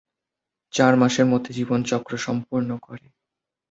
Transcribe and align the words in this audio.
চার 0.73 0.93
মাসের 0.95 1.25
মধ্যে 1.25 1.51
জীবনচক্র 1.53 2.11
সম্পূর্ণ 2.17 2.69
করে। 2.77 3.05